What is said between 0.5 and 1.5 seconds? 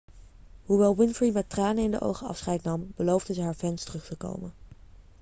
hoewel winfrey met